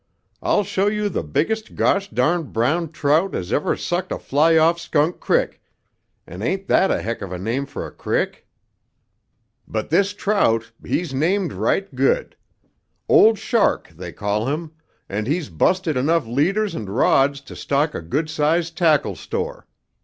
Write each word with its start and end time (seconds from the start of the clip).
I'll 0.41 0.63
show 0.63 0.87
you 0.87 1.09
the 1.09 1.21
biggest 1.21 1.75
gosh 1.75 2.09
darned 2.09 2.51
brown 2.53 2.91
trout 2.91 3.35
as 3.35 3.53
ever 3.53 3.77
sucked 3.77 4.11
a 4.11 4.17
fly 4.17 4.57
off 4.57 4.79
Skunk 4.79 5.19
Crick, 5.19 5.61
and 6.25 6.41
ain't 6.41 6.65
that 6.69 6.89
a 6.89 7.03
heck 7.03 7.21
of 7.21 7.31
a 7.31 7.37
name 7.37 7.67
for 7.67 7.85
a 7.85 7.91
crick? 7.91 8.47
But 9.67 9.91
this 9.91 10.15
trout, 10.15 10.71
he's 10.83 11.13
named 11.13 11.53
right 11.53 11.93
good. 11.93 12.35
Old 13.07 13.37
Shark, 13.37 13.89
they 13.89 14.11
call 14.11 14.47
him, 14.47 14.71
and 15.07 15.27
he's 15.27 15.49
busted 15.49 15.95
enough 15.95 16.25
leaders 16.25 16.73
and 16.73 16.89
rods 16.89 17.39
to 17.41 17.55
stock 17.55 17.93
a 17.93 18.01
good 18.01 18.27
sized 18.27 18.75
tackle 18.75 19.15
store. 19.15 19.67